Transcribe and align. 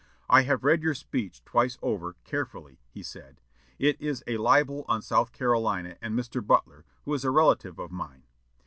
"I 0.27 0.41
have 0.41 0.63
read 0.63 0.81
your 0.81 0.95
speech 0.95 1.45
twice 1.45 1.77
over, 1.83 2.15
carefully," 2.23 2.79
he 2.89 3.03
said. 3.03 3.39
"It 3.77 4.01
is 4.01 4.23
a 4.25 4.37
libel 4.37 4.83
on 4.87 5.03
South 5.03 5.31
Carolina 5.31 5.95
and 6.01 6.17
Mr. 6.17 6.41
Butler, 6.43 6.85
who 7.05 7.13
is 7.13 7.23
a 7.23 7.29
relative 7.29 7.77
of 7.77 7.91
mine." 7.91 8.23